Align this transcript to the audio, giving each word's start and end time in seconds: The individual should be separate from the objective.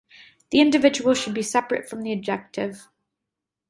The 0.49 0.59
individual 0.61 1.13
should 1.13 1.35
be 1.35 1.43
separate 1.43 1.87
from 1.87 2.01
the 2.01 2.11
objective. 2.11 2.87